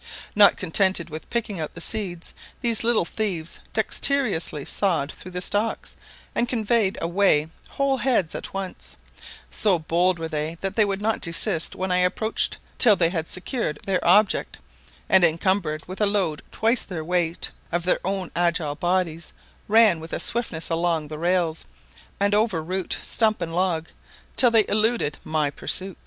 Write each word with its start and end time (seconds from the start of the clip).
Not 0.35 0.57
contented 0.57 1.11
with 1.11 1.29
picking 1.29 1.59
out 1.59 1.75
the 1.75 1.79
seeds, 1.79 2.33
these 2.61 2.83
little 2.83 3.05
thieves 3.05 3.59
dexterously 3.71 4.65
sawed 4.65 5.11
through 5.11 5.29
the 5.29 5.43
stalks, 5.43 5.95
and 6.33 6.49
conveyed 6.49 6.97
away 6.99 7.49
whole 7.69 7.97
heads 7.97 8.33
at 8.33 8.51
once: 8.51 8.97
so 9.51 9.77
bold 9.77 10.17
were 10.17 10.27
they 10.27 10.57
that 10.61 10.75
they 10.75 10.85
would 10.85 11.03
not 11.03 11.21
desist 11.21 11.75
when 11.75 11.91
I 11.91 11.97
approached 11.99 12.57
till 12.79 12.95
they 12.95 13.09
had 13.09 13.29
secured 13.29 13.77
their 13.85 14.03
object, 14.03 14.57
and, 15.07 15.23
encumbered 15.23 15.87
with 15.87 16.01
a 16.01 16.07
load 16.07 16.41
twice 16.51 16.81
the 16.81 17.03
weight 17.03 17.51
of 17.71 17.83
their 17.83 17.99
own 18.03 18.31
agile 18.35 18.73
bodies, 18.73 19.33
ran 19.67 19.99
with 19.99 20.13
a 20.13 20.19
swiftness 20.19 20.71
along 20.71 21.09
the 21.09 21.19
rails, 21.19 21.63
and 22.19 22.33
over 22.33 22.63
root, 22.63 22.97
stump, 23.03 23.39
and 23.39 23.53
log, 23.53 23.89
till 24.35 24.49
they 24.49 24.65
eluded 24.67 25.19
my 25.23 25.51
pursuit. 25.51 25.99